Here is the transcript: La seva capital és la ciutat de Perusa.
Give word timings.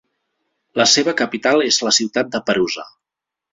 La 0.81 0.87
seva 0.93 1.13
capital 1.19 1.65
és 1.67 1.79
la 1.89 1.95
ciutat 1.99 2.35
de 2.37 2.43
Perusa. 2.51 2.89